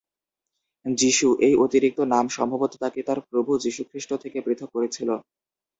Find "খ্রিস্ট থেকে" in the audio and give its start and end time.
3.89-4.37